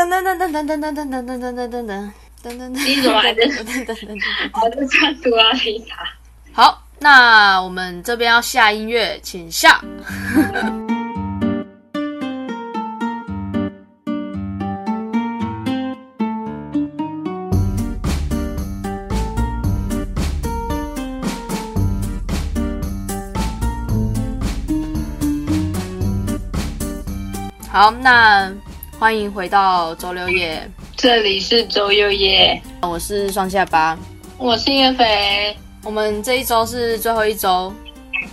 [0.00, 3.42] 噔噔噔噔噔噔噔噔噔噔噔噔噔噔噔噔，你怎么还在？
[3.42, 4.16] 噔噔噔噔。
[4.54, 6.08] 我在唱杜阿丽塔。
[6.54, 9.78] 好，那我们这边要下音乐，请下。
[27.70, 28.50] 好，那
[29.00, 33.98] 欢迎回到周六夜，这里是周六夜，我是双下巴。
[34.36, 35.56] 我是叶肥。
[35.82, 37.72] 我们这一周是最后一周，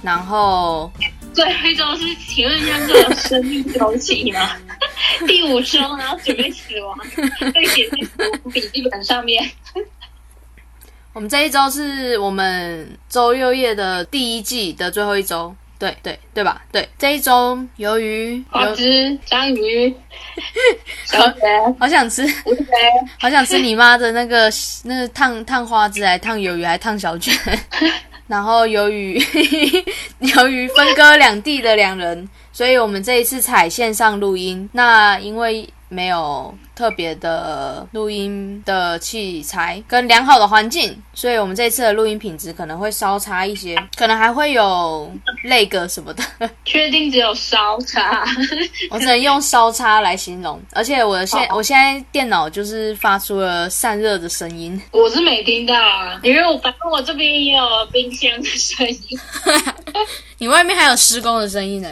[0.02, 0.92] 然后
[1.34, 4.58] 最后一周是请问一下这种生命周期吗？
[5.26, 6.98] 第五周，然后准备死亡，
[7.54, 9.50] 被写在笔记本上面。
[11.16, 16.62] 我们这一周是我们周六夜的第一季的最后一周，对对对吧？
[16.72, 19.94] 对，这一周鱿鱼花有枝、章鱼、
[21.06, 21.42] 小雪、
[21.80, 22.26] 好想吃，
[23.20, 24.50] 好想吃你妈的那个
[24.84, 27.34] 那个烫烫花枝，还烫鱿鱼，还烫小卷。
[28.28, 29.18] 然后由于
[30.20, 34.70] 由于分割两地的两人，所以我们这一次采线上录音。
[34.74, 45.12] 那因为没有特别的录音的器材跟良好的环境，所以我们这次的录音品质可能会稍差一些，可能还会有
[45.46, 46.24] 那个什么的。
[46.64, 48.24] 确定只有稍差。
[48.92, 54.80] 我只能用稍差来形容，而且我的现我现在电脑就是发出了散热的声音。
[54.92, 59.20] 我是没听到啊，因为我反正我这边也有冰箱的声音。
[60.38, 61.90] 你外面还有施工的声音呢。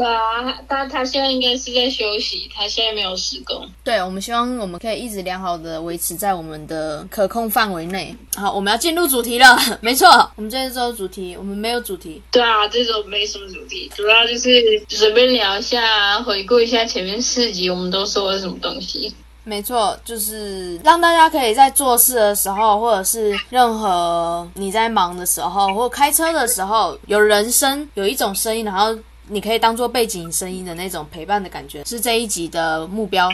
[0.00, 3.68] 对啊，但他现在应该是在休息，他现在没有施工。
[3.84, 8.16] 对，我们希望我们可以一直良好的维持在我们的可控范围内。
[8.34, 9.58] 好，我们要进入主题了。
[9.82, 12.22] 没错，我们这一周主题，我们没有主题。
[12.30, 19.14] 对啊，这周没什么主题，主要就是随便聊一下，回顾一下前面四集我们都说了什么东西。
[19.44, 28.96] 没错，就是让大家可以在做事的时候，或者是任何你在忙的时候，或开车的时候，有人声，有一种声音，然后
[29.30, 33.28] 你可以当做背景声音的那种陪伴的感觉，是这一集的目标。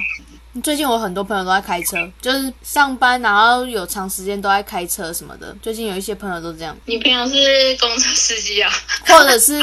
[0.63, 5.55] 最近我很多朋友都在开车，就是上班，然后有长时间都在开车什么的。
[5.63, 7.35] 最近有一些朋友都这样，你平常是
[7.79, 8.71] 公车司机啊？
[9.07, 9.59] 或者是，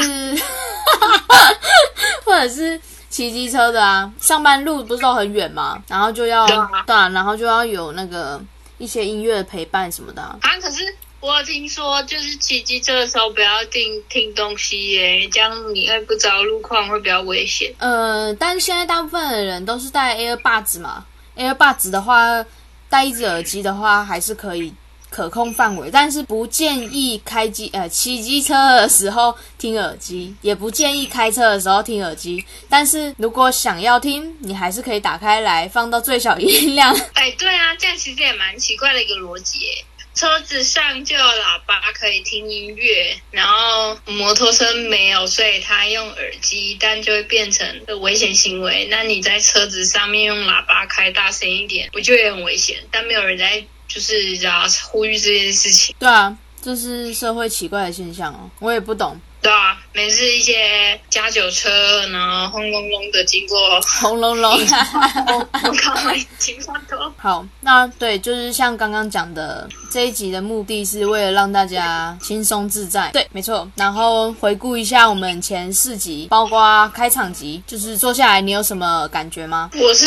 [2.24, 4.12] 或者是骑机车的啊。
[4.20, 5.82] 上班路不是都很远吗？
[5.88, 6.46] 然后就要
[6.86, 8.40] 对啊然后就要有那个
[8.78, 17.72] 一些音乐的陪伴什么的啊、啊，可是我有听说，就是骑机车的时候不要听听东西耶，这样你会不知道路况，会比较危险。
[17.78, 22.44] 呃，但是现在大部分的人都是戴 AirPods 嘛，AirPods 的话，
[22.90, 24.70] 戴一只耳机的话还是可以
[25.08, 32.44] 可控范围，但是不建议开机呃骑机车的时候听耳机，也不建议开车的时候听耳机。
[32.68, 36.94] 但是如果想要听，你还是可以打开来放到最小音量。
[37.14, 39.84] 哎，对啊，这样其实也蛮奇怪的一个逻辑耶。
[40.14, 47.66] 车子上就有喇叭可以听音乐，然后摩托车没有，所以他用耳机，但就会变成
[48.00, 48.86] 危险行为。
[48.90, 52.78] 那你在车子上面用喇叭开大声一点，不就也很危险？
[52.90, 59.20] 但没有人在就是要呼吁这件事情，对啊，这是社会奇怪的现象哦，我也不懂。
[59.44, 61.68] 对啊，每次一些加酒车，
[62.06, 64.52] 然后轰隆隆的经过，轰隆隆。
[64.54, 65.94] 我 我靠，
[66.38, 67.12] 情商多。
[67.18, 73.10] 好，那对，就是像刚刚讲的，这一集的目的是为了让大家轻松自在。
[73.12, 73.70] 对，没错。
[73.76, 79.68] 然后回顾一下我们前四集，包括开场集，就是坐下来，你有什么感觉吗？
[79.74, 80.06] 我是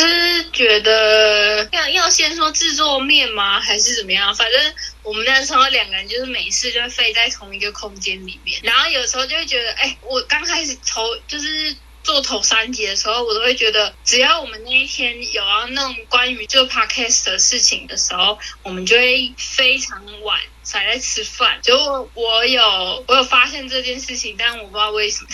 [0.52, 4.34] 觉得要要先说制作面吗，还是怎么样？
[4.34, 4.74] 反正
[5.08, 11.76] 我们那时候两个人就是每次就会飞在同一个空间里面，然后有时候就会觉得，哎，我刚开始头就是。
[12.00, 21.58] 做头三集的时候，我都会觉得，只要我们那一天有要弄关于做 podcast 的事情的时候，我们就会非常晚才在吃饭。
[21.60, 25.28] 结果我有我有发现这件事情，但我不知道为什么。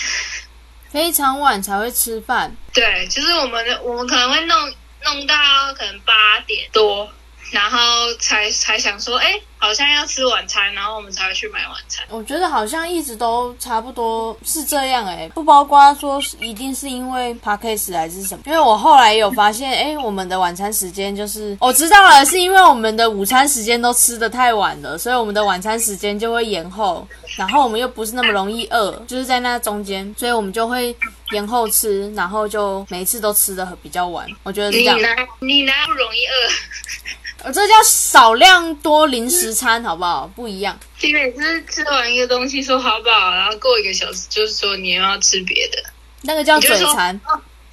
[0.90, 4.74] 非常晚才会吃饭，对，就是我们的我们可能会弄
[5.04, 5.36] 弄到
[5.74, 7.08] 可能八点多，
[7.52, 12.04] 然后才才想说，哎，好像要吃晚餐，然后我们才会去买晚餐。
[12.10, 18.42] 我觉得好像一直都差不多是这样诶、不包括说一定是因为 p a c k a g e 还是什么。
[18.44, 30.94] 因为我后来有发现，哎、 我们的晚餐时间就是我知道了，是因为我们的午餐时间都吃的太晚了，所以我们的晚餐时间就会延后，然后我们又不是那么容易饿，就是在那中间，所以我们就会
[31.30, 34.26] 延后吃，然后就每一次都吃的比较晚。
[34.42, 34.98] 我觉得是这样。
[34.98, 37.44] 你哪你哪不容易饿？
[37.44, 40.26] 呃， 这叫少量多零食餐，好不好？
[40.34, 40.78] 不一样。
[41.00, 45.82] 你每次吃完一个东西说好饱，然后过一个小时就是说你又要吃别的，
[46.22, 47.20] 那个叫嘴你就说馋。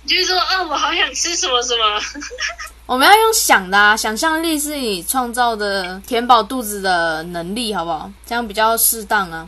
[0.03, 2.01] 就是说，哦，我好想吃什么什么。
[2.91, 8.11] 我们要用想的啊，想象力是你创造的填饱肚子的能力，好不好？
[8.25, 9.47] 这样比较适当啊。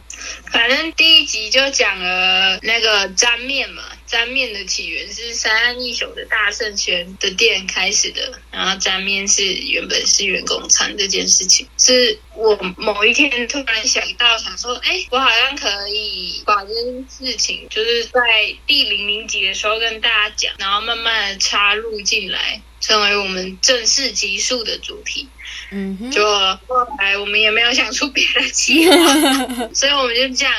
[0.50, 18.22] 反正第一集就讲了那个沾面嘛，沾面的起源是三安一宿的大圣轩的店开始的，然后沾面是原本是员工餐这件事情，是我某一天突然想到，想说，哎，我好像可以把这件事情，就是在
[18.66, 25.30] 第零零集的时候跟大家讲，然后慢慢的插入进来，成为我们正式集数的主题。
[25.71, 26.21] 嗯哼，就
[26.68, 28.95] 后来我们也没有想出别的计划，
[29.74, 30.53] 所以我们就这样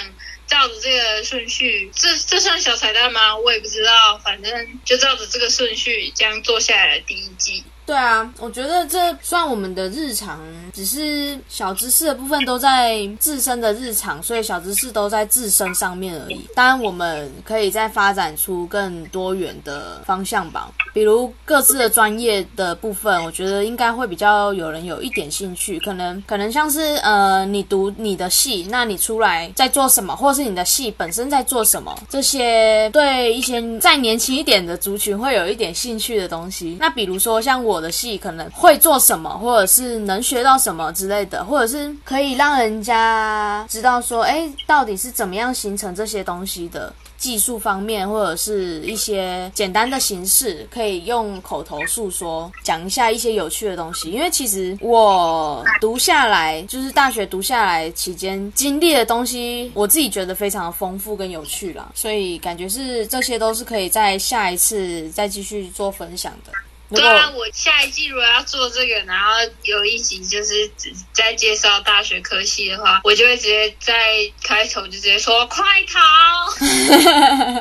[0.47, 3.37] 照着这个顺序，这这算小彩蛋吗？
[3.37, 7.63] 我也不知道，反正就照着这个顺序这样做下来的第一季。
[7.87, 10.41] 对啊，我觉得这算我们的日常，
[10.73, 16.49] 只是小知识的部分都在自身的日常，所以小知识都在自身上面而已。
[16.55, 25.79] 当然，我们可以再发展出更多元的方向吧，比如各自的专业的部分，我觉得应该会比较有人有一点兴趣。
[25.81, 36.79] 可能可能像是呃，你读你的戏，那你出来在做什么，或是你的戏本身在做什么，这些对一些再年轻一点的族群会有一点兴趣的东西。
[36.81, 37.74] 那比如说像我。
[37.75, 54.11] 我的戏可能会做什么，或者是能学到什么之类的，或者是可以让人家知道说，哎，到底是怎么样形成这些东西的技术方面，或者是一些简单的形式，可以用口头诉说，讲一下一些有趣的东西。
[54.11, 66.53] 因为其实我读下来，就是大学读下来期间经历的东西，我自己觉得非常的丰富跟有趣啦，所以感觉是这些都是可以在下一次再继续做分享的。
[66.91, 69.33] 对啊，我下一季如果要做这个，然后
[69.63, 70.71] 有一集就是
[71.13, 76.01] 在介绍大学科系的话，我就会直接在开头就直接说“快逃”，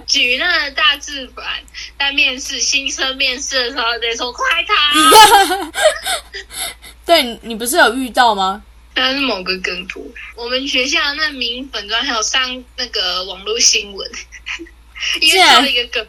[0.05, 1.45] 举那个大字板，
[1.97, 4.73] 在面试新生面试的时候直接说“快逃”。
[7.05, 8.61] 对你不是有遇到吗？
[8.93, 14.11] 但是某个梗图，我们学校那名粉专还有上那个网络新闻，
[15.19, 16.07] 因为做一个梗。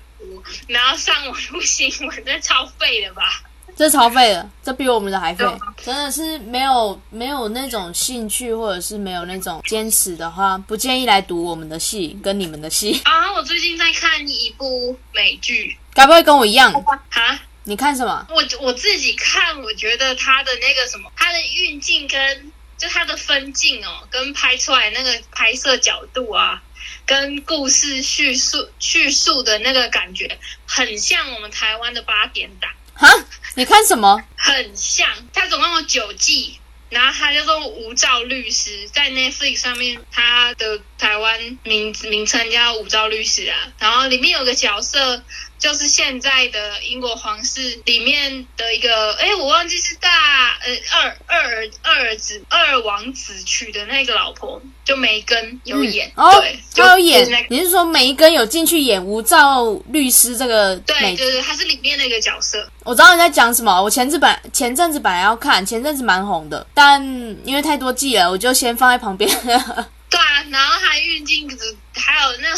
[0.66, 3.42] 然后上网录新闻，这超废的吧？
[3.76, 5.44] 这超废的，这比我们的还废。
[5.82, 13.32] 真的是没有没有那种兴趣，或者是没有那种坚持的话，不建议来读我们的戏跟你们的戏 啊！
[13.32, 16.72] 我最近在看一部美剧，该不会跟我一样
[17.10, 17.40] 啊？
[17.64, 18.24] 你看什么？
[18.30, 26.62] 我我自己看，我觉得它的那个什么，它的运镜跟就它的分镜哦，跟拍出来那个拍摄角度啊。
[27.06, 33.08] 跟故事叙述叙述的那个感觉很像我们台湾的八点档哈，
[33.54, 34.22] 你看什么？
[34.36, 36.58] 很像，它总共有九季，
[36.90, 45.22] 然后它叫做《无照律师》在 Netflix 上面，它的台湾名名称叫《无照律师》啊，然后里面有个角色。
[45.58, 50.10] 就是现在的英国皇室里面的一个，哎，我忘记是大
[50.64, 57.46] 呃二二二儿子二王子娶的那个老婆，就梅根有演，对，他有演。
[57.48, 60.76] 你是说梅根有进去演无照律师这个？
[60.78, 62.68] 对，就是他是里面那个角色。
[62.84, 63.82] 我知道你在讲什么。
[63.82, 67.02] 我前阵本前阵子本来要看，前阵子蛮红的，但
[67.44, 69.30] 因为太多季了，我就先放在旁边。
[70.14, 72.48] 对啊，然后还运镜子，还有那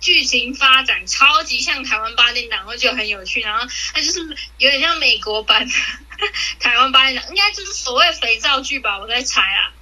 [0.00, 3.40] 剧情发展超级像台湾八点档，我觉得很有趣。
[3.40, 3.64] 然后
[3.94, 4.18] 它就是
[4.56, 5.72] 有点像美国版的
[6.58, 9.77] 台湾八点档，应该就是所谓肥皂剧吧，我在猜啊。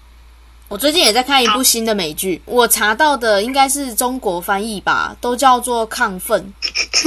[0.68, 6.52] 我最近也在看一部新的美剧，我查到的应该是中国翻译吧，都叫做《亢奋》。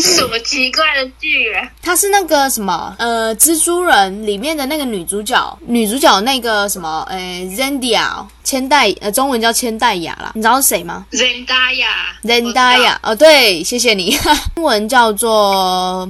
[0.02, 1.54] 什么奇怪的剧？
[1.82, 7.18] 它是那个什么呃，蜘蛛人里面的那个女主角，女主角那个什么呃
[7.54, 14.18] ，Zendaya，千代呃，中文叫千代雅啦，你知道是谁吗？Zendaya，Zendaya，哦，对，谢谢你。
[14.56, 16.10] 英文叫做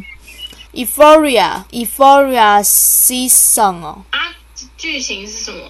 [0.73, 4.03] Euphoria，Euphoria Season 哦。
[4.11, 4.19] 啊，
[4.77, 5.67] 剧情是什么？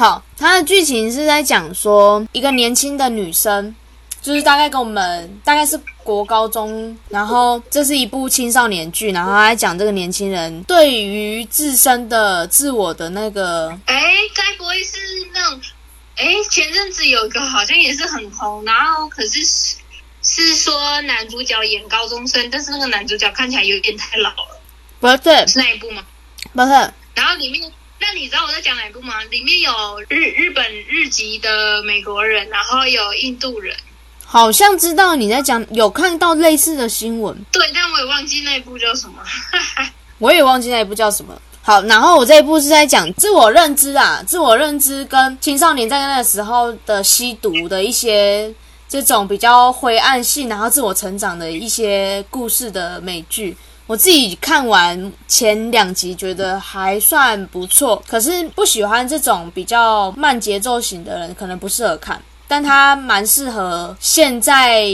[0.00, 3.76] 好，它的剧情是在讲说一个年轻的女生，
[4.22, 14.02] 就是大概跟我们大概是国高中，然后这是一部青少年剧，然后来讲这个年轻人对于自身的自我的那个，哎，
[14.34, 14.96] 该不会是
[15.34, 15.60] 那种，
[16.16, 19.76] 哎，前阵子有一个好像也是很红，然后可是是
[20.22, 24.60] 是说男主角演高中生，但是那个男主角看起来有点太老了，
[24.98, 26.02] 不是是那一部吗？
[26.54, 26.70] 不是，
[27.14, 27.70] 然后里面。
[28.12, 29.22] 那你知道我在讲哪部吗？
[29.30, 29.70] 里面有
[30.08, 33.72] 日日本日籍的美国人，然后有印度人，
[34.24, 37.32] 好像知道你在讲，有看到类似的新闻。
[37.52, 39.22] 对，但我也忘记那部叫什么。
[40.18, 41.40] 我也忘记那一部叫什么。
[41.62, 48.52] 好，然后我这一部是在讲自我认知啊，自我认知跟青少年在那个时候的吸毒的一些
[48.88, 53.56] 这种比较灰暗性，然后自我成长的一些故事的美剧。
[53.90, 58.00] 我自己看完前两集，觉得还算不错。
[58.06, 62.22] 可是不喜欢这种比较慢节奏型的人，可能不适合看。
[62.46, 64.84] 但它蛮适合现在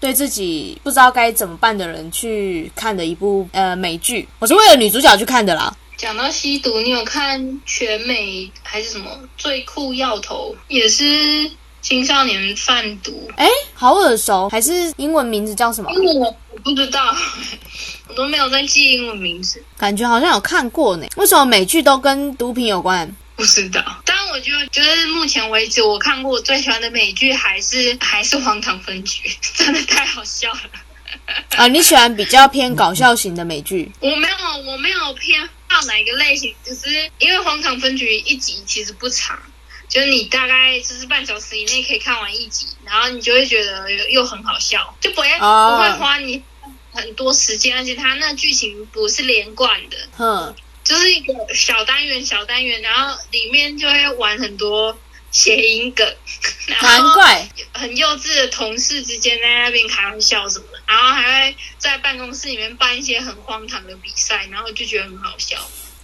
[0.00, 4.26] 对自己不知道该怎么办的人去看的一部呃美剧。
[4.38, 5.70] 我是为了女主角去看的啦。
[5.98, 10.54] 讲到吸毒，你有看《全美》还是什么《最酷药头》？
[10.68, 11.50] 也是
[11.88, 13.30] 青少年贩毒。
[13.34, 15.90] 哎，好耳熟，还是英文名字叫什么？
[15.94, 17.16] 因为我我不知道，
[18.08, 19.64] 我都没有在记英文名字。
[19.78, 21.06] 感觉好像有看过呢。
[21.16, 23.10] 为什么美剧都跟毒品有关？
[23.36, 29.26] 不知道，但我觉得，就是目前为止我看过我最喜欢的美剧还是还是《荒唐分局》，
[29.56, 30.60] 真的太好笑了。
[31.56, 33.90] 啊，你喜欢比较偏搞笑型的美剧？
[34.00, 39.38] 我没有，我没有偏好哪一个类型，只是因为《荒唐分局》一集其实不长，
[39.88, 46.42] 就是你大概就是半小时以内可以看完一集，然后你就会觉得又很好笑，就不会不会花你
[46.92, 49.96] 很多时间，而且它那剧情不是连贯的。
[50.18, 50.54] 嗯。
[50.84, 54.98] 就是一个小单元，小单元，然后里面就会玩很多
[55.30, 56.16] 谐音梗，
[56.80, 65.58] 难怪很幼稚的同事之间在那边开玩笑什么的，然后还会在办公室里面办一些很荒唐的比赛，然后就觉得很好笑。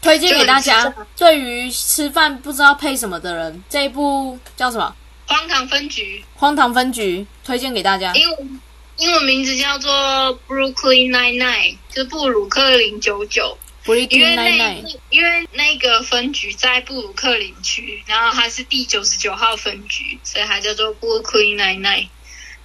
[0.05, 4.95] 推荐给大家，对于吃饭不知道配什么的人，这一部叫什么？
[5.27, 6.23] 荒唐分局。
[6.35, 8.13] 荒唐分局推荐给大家。
[8.13, 8.61] 英文
[8.99, 13.57] 英文名字叫做 Brooklyn Nine Nine，就是布鲁克林九九。
[13.87, 22.09] 因为那因为那个分局在布鲁克林区，然后它是第九十九号分局，所以它叫做布鲁克林奈奈。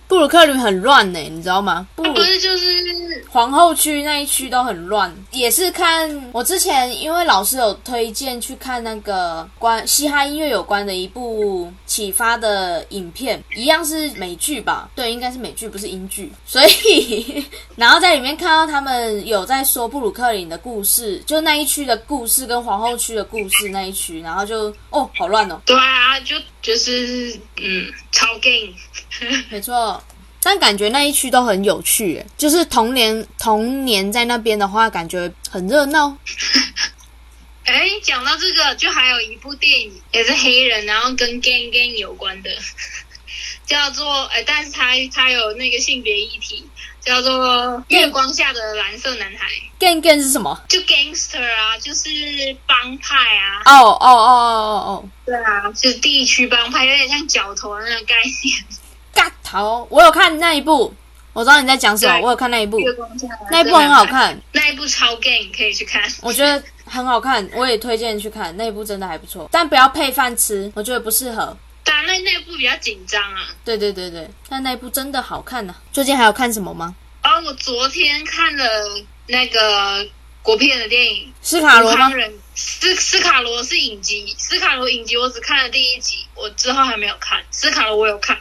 [0.10, 1.88] 布鲁克林很乱呢，你知道吗？
[1.96, 5.16] 不是，就是皇后区那一区都很乱。
[5.30, 14.90] 也是看我之前，因为老师有推荐去看那个关嘻哈音乐有关的一部启发的影片，一样是美剧吧？
[14.96, 16.34] 对，应该是美剧，不是英剧。
[16.44, 17.46] 所以，
[17.78, 25.62] 然后在里面看到他们有在说布鲁克林的故事，就那一区的故事跟皇后区的故事那一区，然后就哦，好乱哦。
[25.68, 28.74] 对啊，就就是嗯，超 gay。
[29.50, 30.04] 没错，
[30.42, 36.18] 但感觉那一区都很有趣，就是童年童年在那边的话，感觉很热闹。
[37.66, 42.50] 哎，讲到这个，就还有一部电影也是黑人，然后跟 gang gang 有关的，
[43.66, 46.68] 叫做哎，但是他他有那个性别议题，
[47.10, 47.40] 叫做
[47.88, 49.48] 《月光下的蓝色男孩》。
[49.84, 50.62] gang gang 是什么？
[50.68, 52.08] 就 gangster 啊，就是
[52.68, 53.64] 帮派啊。
[53.66, 58.64] 哦哦哦哦哦，对啊，就是地区帮派，有点像角头那个概念。
[59.12, 60.94] 嘎头，我有看那一部，
[61.34, 62.20] 我知道你在讲什么。
[62.22, 62.78] 我有看那一部，
[63.50, 66.04] 那一部很好看，那一部超 gay，可以去看。
[66.22, 69.50] 我觉得很好看，我也推荐去看那一部，真的还不错。
[69.52, 71.58] 但不要配饭吃，我觉得不适合。
[71.90, 73.48] 但那那部比较紧张啊。
[73.66, 75.76] 对对对对，但那一部真的好看呢。
[75.92, 76.96] 最近还有看什么吗？
[77.22, 78.64] 啊，我昨天看了
[79.26, 80.08] 那个
[80.44, 82.12] 国片的电影《斯卡罗》吗？
[82.54, 87.44] 斯斯卡罗是影集，斯卡罗影集我只看了第一集，我之后还没有看。
[87.50, 88.38] 斯卡罗我有看。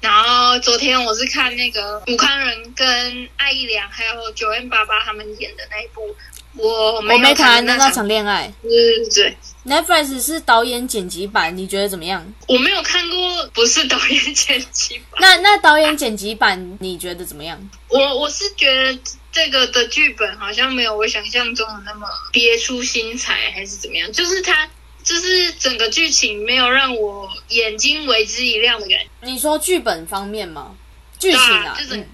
[0.00, 6.14] 然后昨天我是看那个武康仁跟艾怡良还有九 N 八八他们演的那一部，
[6.58, 8.52] 我我没谈那场恋爱。
[8.62, 12.24] 对对对，Netflix 是导演剪辑版，你觉得怎么样？
[12.46, 15.20] 我没有看过，不是导演剪辑版。
[15.20, 17.70] 那那导演剪辑版你觉得怎么样？
[17.88, 18.98] 我我是觉得
[19.32, 24.12] 这个的剧本好像没有我想象中的那么别出心裁，还是怎么样？
[24.12, 24.68] 就是他。
[25.04, 29.06] 就是整个剧情没有让我眼睛为之一亮的感觉。
[29.22, 30.74] 你说剧本方面吗？
[31.18, 32.06] 剧情啊，就是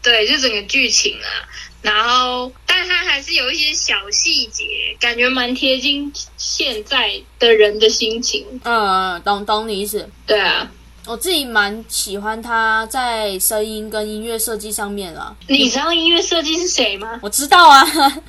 [0.00, 1.26] 对，就整个剧情啊。
[1.82, 4.64] 然后，但它还是有一些小细节，
[5.00, 8.44] 感觉蛮贴近现在的人的心情。
[8.64, 10.06] 嗯，懂懂你意思。
[10.26, 10.70] 对啊，
[11.06, 15.34] 我自己蛮喜欢他在声音跟音乐设计上面啊。
[15.48, 17.18] 你知道音乐设计是谁吗？
[17.22, 17.82] 我知道啊。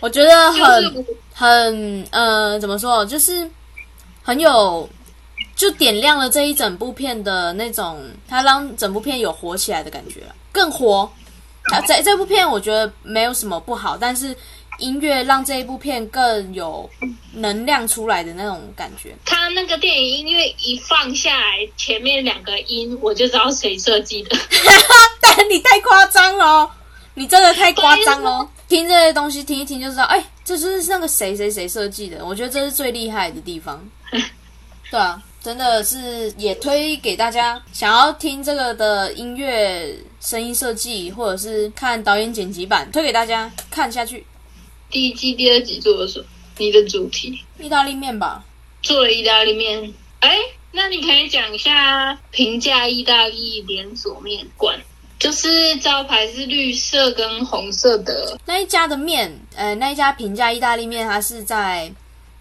[0.00, 3.48] 我觉得很很呃，怎么说，就是
[4.22, 4.88] 很有，
[5.54, 11.10] 就点亮了这一整部片的那种，它让整部片有活起来的感觉，更活。
[11.86, 14.36] 在这部片我觉得没有什么不好，但是
[14.78, 16.88] 音乐让这一部片更有
[17.32, 19.14] 能量出来的那种感觉。
[19.24, 24.36] 他那个电影音乐一放下来，前面两个音我就知道谁设计的。
[25.20, 26.70] 但你太夸张了，
[27.14, 28.48] 你真的太夸张了。
[28.68, 32.24] 听这些东西，听一听就知道，哎，这就是那个谁谁谁设计的。
[32.24, 33.82] 我觉得这是最厉害的地方。
[34.90, 44.24] 对啊，真的是也推给大家，想要听这个的音乐声音设计，或者是看导演剪辑版，推给大家看下去。
[44.88, 46.24] 第一季、第二集做的什么？
[46.56, 47.40] 你的主题？
[47.58, 48.42] 意大利面吧。
[48.82, 49.92] 做了意大利面。
[50.20, 50.38] 哎，
[50.72, 54.80] 那你可以讲一下评价意大利连锁面馆。
[55.18, 58.38] 就是招牌是绿色跟红色的。
[58.46, 61.92] 那一家的面，呃，那一家平价意大利面，它是在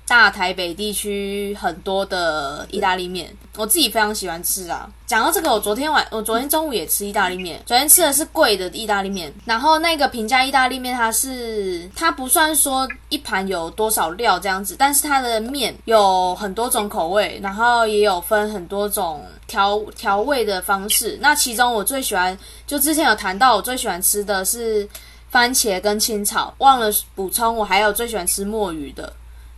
[0.05, 4.89] 大台北地区很多的意大利面，我自己非常喜欢吃啊。
[5.07, 21.17] 讲到这个，我昨天晚，我昨天中午也吃意大利面，昨天吃的是贵的意大利面，然后那个平价意大利面，它是它不算说一盘有多少料这样子，但是它的面有很多种口味，然后也有分很多种调调味的方式。
[21.22, 24.88] 那其中我最喜欢，就之前有谈到，我最喜欢吃的是
[25.29, 29.12] 番茄跟青草，忘了补充，我还有最喜欢吃墨鱼的。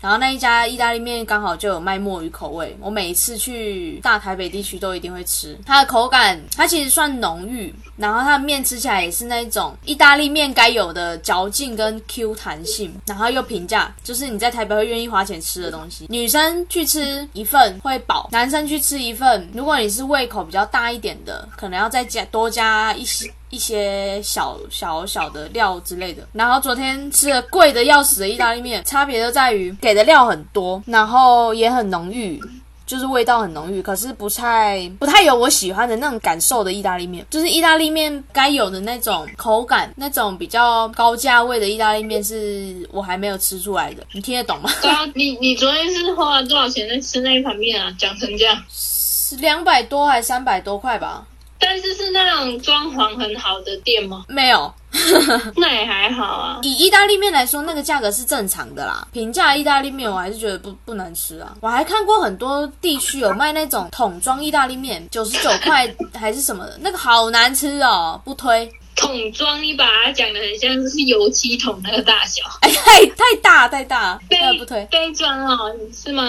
[0.06, 5.58] 然后那一家意大利面刚好就有卖墨鱼口味，我每一次去大台北地区都一定会吃。
[5.66, 16.06] 它的口感，它其实算浓郁，然后它的面吃起来也是那种意大利面该有的嚼劲跟 Q 弹性，然后又平价，就是你在台北会愿意花钱吃的东西。
[16.08, 23.28] 女生去吃一份会饱，男生去吃一份，如果你是胃口比较大一点的，可能要再加多加一些。
[23.56, 32.38] 一些小小小的料之类的，然后昨天吃了贵的要死的意大利面，差别就在于给的料很多，然后也很浓郁，
[32.86, 44.70] 就是味道很浓郁，可是不太不太有我喜欢的那种感受的意大利面，就是意大利面该有的那种口感，那种比较高价位的意大利面是我还没有吃出来的，你听得懂吗？
[44.82, 47.90] 对啊，你你昨天是花了多少钱在吃那一盘面啊？
[47.98, 51.26] 讲成这样，是两百多还是三百多块吧？
[51.60, 54.26] 但是是那种装潢很好的店吗？
[54.28, 54.72] 没有，
[55.58, 56.60] 那也还好啊。
[56.64, 59.08] 以意大利面来说，那个价格是正常的啦。
[59.12, 61.56] 平价意大利面我还是觉得不不难吃啊。
[61.62, 68.70] 我还看过很多地区有卖那种桶装意大利面，九十九块 还是什么的，那个好难吃哦，不推。
[68.96, 74.86] 桶装，你把它讲的很像是油漆桶那个大小，哎，太太大太大，杯不推。
[74.90, 76.24] 杯装哦，是吗？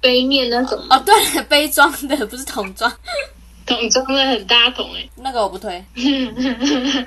[0.00, 0.78] 杯面那种？
[0.88, 2.92] 哦，对， 杯装的不是桶装。
[3.72, 5.84] 桶装的很大桶哎，那个我不推。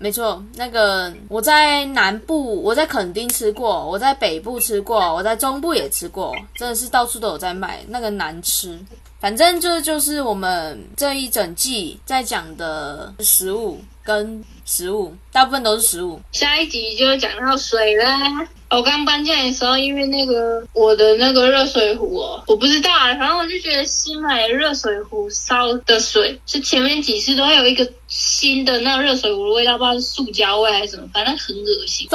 [0.00, 8.78] 没错，那个我在南部，我在垦丁吃过，我在北部吃过，我在中部也吃过，真的是到处都有在卖，那个难吃。
[9.18, 16.18] 反正这就是我们这一整季在讲的食物跟食物，大部分都是食物。
[16.32, 18.48] 下一集就讲到水啦。
[18.70, 32.08] 我刚搬进来的时候，因为那个我的那个热水壶哦，我不知道啊，反正我就觉得新买的热水壶烧的水是前面几次都会有一个新的那个热水壶的味道，不知道是塑胶味还是什么，反正很恶心。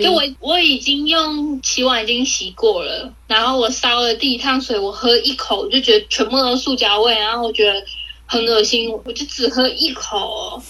[0.00, 7.84] 就我我已经用洗碗已经洗过了，然后我烧了第一趟水，我喝一口就觉得全部都是塑胶味，然后我觉得
[8.26, 10.60] 很恶心，我就只喝一口，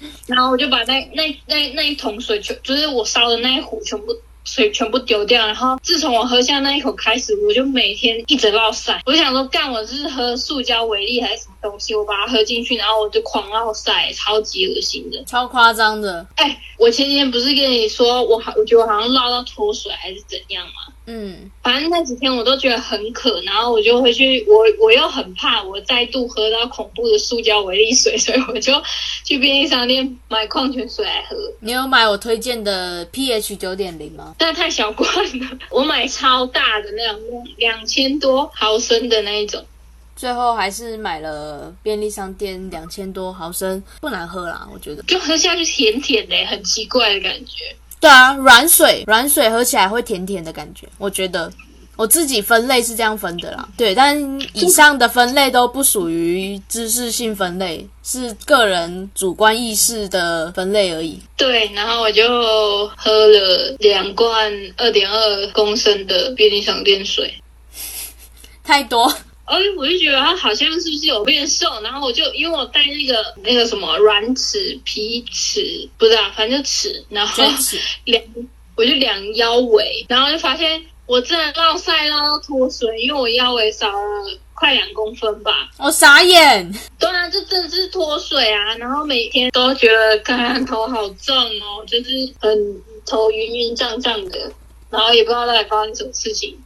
[0.26, 4.16] 然后我就把那那那那一桶水全就是我烧的那一壶全部。
[4.42, 9.00] 水全部丢掉，然后自从我喝下那一口开始，我就每天一直落晒。
[9.04, 11.94] 我就想说，干我是喝塑胶维力还是什么东西？
[11.94, 16.26] 我把它喝进去，然后我就狂落晒，超级恶心的，超夸张的。
[16.36, 20.94] 哎，我前几天不是跟你说，我好，我觉得我好像落到脱水还是怎样吗？
[21.12, 28.80] 嗯，反正那几天我都觉得很渴，然后我就回去，我我又很怕我再度喝到恐怖的塑胶维力水，所以我就
[29.24, 31.36] 去便利商店买矿泉水来喝。
[31.58, 34.36] 你有买我推荐的 pH 九点零吗？
[34.38, 39.64] 那太小罐了，我买超大的那种，两千多毫升的那一种。
[40.14, 45.02] 最后还是买了便利商店两千多毫升，不难喝啦，我觉得。
[45.04, 47.74] 就喝下去甜甜的，很奇怪的感觉。
[48.00, 51.52] 对啊，软水软水喝起来会甜甜的感觉，我觉得
[51.96, 53.68] 我自己分类是这样分的啦。
[53.76, 54.18] 对，但
[54.54, 61.20] 以上的分类都不属于知识性分类，是个人主观意识的分类而已。
[61.36, 67.34] 对，然后我就喝了两罐二点二公升的便利商店水，
[68.64, 69.12] 太多。
[69.50, 77.42] 哎，我就觉得他好像是不是有变瘦，然后我就因为我带那个那个什么软尺、皮尺，不知道，反正就尺，然后
[78.04, 78.22] 量，
[78.76, 85.68] 我就量腰围，然后就发现我真的落晒落到脱水，因为我腰围少了快两公分吧。
[85.78, 86.72] 我傻眼。
[86.96, 94.52] 对啊，这真的是脱水啊，然后每天都觉得干头好重哦，就是很头晕晕胀胀的，
[94.90, 96.56] 然后也不知道到底发生什么事情。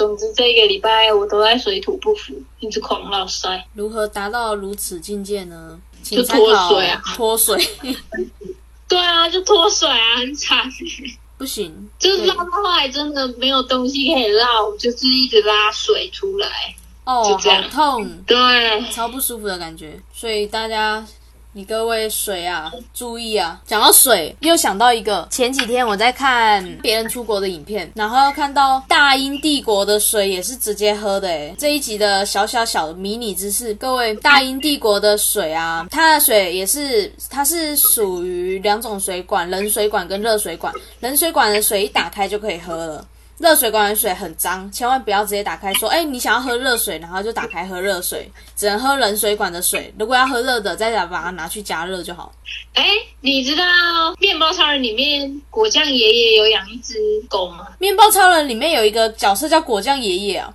[0.00, 3.62] 总之，这一个礼拜我都在水土不服，一直狂闹塞。
[3.74, 5.78] 如何达到如此境界呢？
[6.02, 6.38] 就脱
[6.70, 7.68] 水啊，脱水。
[8.88, 10.64] 对啊，就脱水啊，很惨。
[11.36, 16.48] 不行，就是拉到后来真的没有东西可以绕，就是一直拉水出来。
[17.04, 20.00] 哦，好痛，对，超不舒服的感觉。
[20.14, 21.06] 所以大家
[21.52, 23.60] 你各位水啊，注意啊！
[23.66, 31.52] 讲到水，又想到一个，前几天我在看别人出国的影片，然后看到大英帝国的水也是直接喝的诶。
[31.58, 40.72] 这一集的小小小迷你知识，各位，大英帝国的水啊，它的水也是，它是属于两种水管，冷水管跟热水管。
[41.00, 43.04] 冷水管的水一打开就可以喝了。
[43.40, 49.90] 热水管的水很脏，千万不要直接打开说，哎，你想要喝热水，然后就打开喝热水，只能喝冷水管的水。
[49.98, 52.30] 如果要喝热的，再把它拿去加热就好。
[52.74, 52.84] 哎，
[53.22, 53.64] 你知道
[54.18, 56.98] 面包超人里面果酱爷爷有养一只
[57.30, 57.66] 狗吗？
[57.78, 60.52] 面包超人里面有一个角色叫果酱爷爷啊，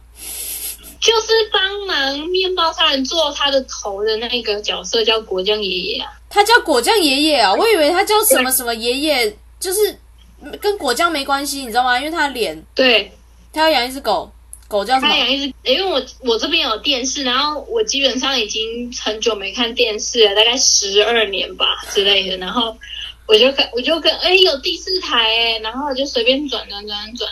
[1.00, 6.12] 就是帮忙面包超人做他的头的那个角色叫果酱爷爷啊。
[6.30, 10.00] 他叫果酱爷爷啊，我以为他叫什么什么爷爷，就是。
[10.62, 11.98] 跟果酱没关系，你知道吗？
[11.98, 13.12] 因为他的脸，对，
[13.54, 14.32] 他要养一只狗，
[14.68, 15.08] 狗叫什么？
[15.08, 22.78] 他养一只，因为我我这边有电视，然后我基本上已经很久没看电视了，大概十二年吧之类的，然后
[23.28, 27.30] 我就看，我就跟，哎，有第四台哎，然后我就随便转转转转。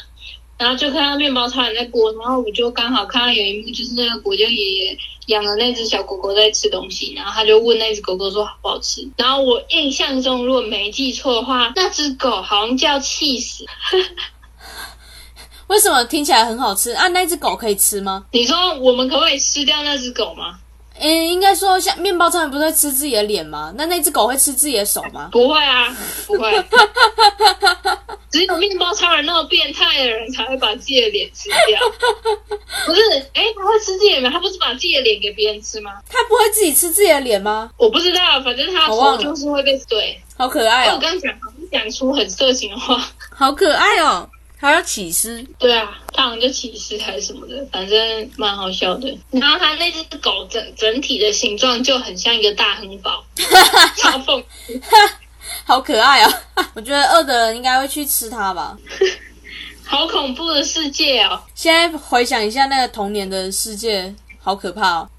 [0.57, 9.09] 然后就看到面包超人在锅，然后我就刚好看到有一幕，就是那个果酱爷爷养的那只小狗狗在吃东西，然后他就问那只狗狗说好不好吃。
[9.17, 13.65] 然后我印象中，如果没记错的话，那只狗好像叫气死。
[15.67, 17.07] 为什么听起来很好吃啊？
[17.07, 18.25] 那只狗可以吃吗？
[18.31, 20.59] 你说我们可不可以吃掉那只狗吗？
[20.99, 23.73] 嗯，应该说像面包超人不是会吃自己的脸吗？
[23.75, 25.29] 那那只狗会吃自己的手吗？
[25.31, 25.95] 不会啊，
[26.27, 26.51] 不会。
[28.31, 31.79] 只有面包超人那么变态的人才会把自己的脸吃掉。
[32.87, 33.01] 不是，
[33.33, 34.31] 哎，他会吃自己的脸？
[34.31, 35.91] 他不是把自己的脸给别人吃吗？
[36.09, 37.69] 他不会自己吃自己的脸吗？
[37.77, 40.19] 我不知道，反正他说就是会被对。
[40.35, 40.93] 好可爱哦！
[40.95, 41.31] 我刚讲
[41.71, 44.27] 讲出很色情的话，好可爱哦。
[44.63, 45.45] 还要起司？
[45.59, 49.13] 对啊，他好像就起司还是什么的，反正蛮好笑的。
[49.29, 53.21] 然后他那只狗整整体的形状就很像一个大亨堡，
[53.97, 54.81] 超讽刺，
[55.65, 56.33] 好可爱啊！
[56.75, 58.77] 我觉得饿的人应该会去吃它吧。
[59.83, 61.41] 好恐怖的世界哦！
[61.53, 65.09] 现在回想一下那个童年的世界，好可怕哦。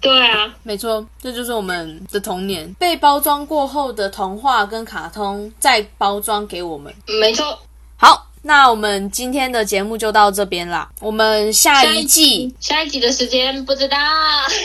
[0.00, 6.90] 对啊，没错，这就是我们的童年，被包装过后的童话跟卡通再包装给我们。
[7.20, 7.58] 没错，
[7.98, 8.22] 好。
[8.46, 10.88] 那我们今天的节目就到这边啦。
[11.00, 13.98] 我们下一季下一集的时间不知道，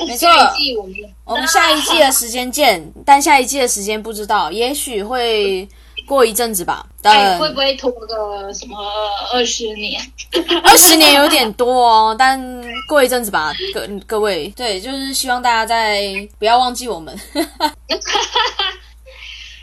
[0.08, 0.30] 没错，
[0.80, 2.94] 我们我们下一季的时间见。
[3.04, 5.68] 但下一季的时间不知道，也许会
[6.06, 6.86] 过一阵子吧。
[7.02, 8.78] 哎，会不会拖个什么
[9.34, 10.00] 二十年？
[10.64, 12.40] 二十年有点多哦， 但
[12.88, 13.52] 过一阵子吧。
[13.74, 16.04] 各各位，对，就是希望大家在
[16.38, 17.20] 不要忘记我们。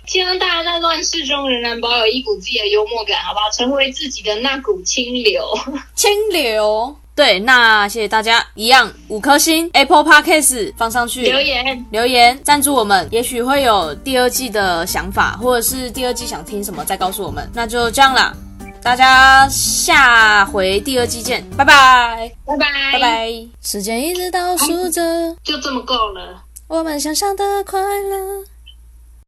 [0.09, 3.51] 希望大家在乱世中仍然保有一股自己的幽默感，好不好？
[3.51, 5.45] 成为自己的那股清流。
[5.95, 17.47] 清流，对，那谢谢大家，一样五颗星，Apple Podcast 放上去留言留言赞助我们，也许会有第二季的想法，或者是第二季想听什么，再告诉我们。
[17.53, 18.35] 那就这样啦，
[18.83, 23.33] 大家下回第二季见，拜拜拜拜拜拜。
[23.63, 26.43] 时间一直倒数着，就这么够了。
[26.67, 28.58] 我们想象的快乐。